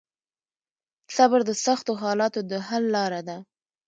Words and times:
صبر 1.15 1.39
د 1.49 1.51
سختو 1.65 1.91
حالاتو 2.01 2.39
د 2.49 2.51
حل 2.67 2.83
لار 2.95 3.13
ده. 3.27 3.37